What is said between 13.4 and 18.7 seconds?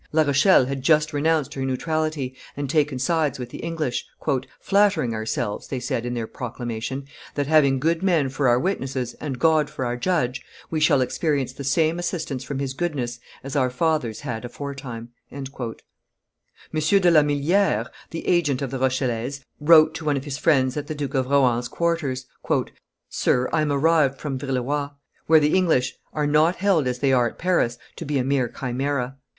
as our fathers had aforetime." M. de La Milliere, the agent